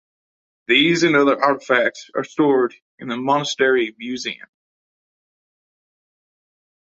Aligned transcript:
These 0.65 1.03
and 1.03 1.15
other 1.15 1.39
artifacts 1.39 2.09
are 2.15 2.23
stored 2.23 2.73
in 2.97 3.07
the 3.07 3.17
monastery 3.17 3.93
museum. 3.99 4.47